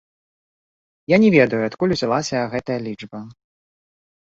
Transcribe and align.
Я 1.15 1.19
не 1.25 1.29
ведаю, 1.37 1.61
адкуль 1.67 1.95
узялася 1.97 2.43
гэтая 2.57 2.79
лічба. 2.89 3.19